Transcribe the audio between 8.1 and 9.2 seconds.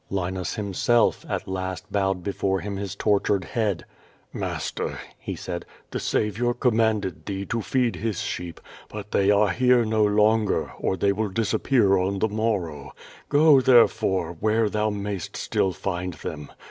sheep, but